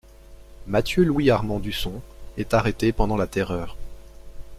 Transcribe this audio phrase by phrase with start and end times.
[0.65, 2.01] Mathieu Louis Armand d'Usson
[2.35, 3.77] est arrêté pendant la Terreur.